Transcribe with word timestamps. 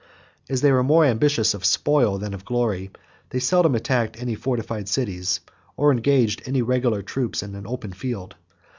As 0.49 0.61
they 0.61 0.71
were 0.71 0.81
more 0.83 1.05
ambitious 1.05 1.53
of 1.53 1.63
spoil 1.63 2.17
than 2.17 2.33
of 2.33 2.43
glory, 2.43 2.89
they 3.29 3.37
seldom 3.37 3.75
attacked 3.75 4.19
any 4.19 4.33
fortified 4.33 4.89
cities, 4.89 5.41
or 5.77 5.91
engaged 5.91 6.41
any 6.47 6.63
regular 6.63 7.03
troops 7.03 7.43
in 7.43 7.51
the 7.51 7.61
open 7.69 7.93
field. 7.93 8.35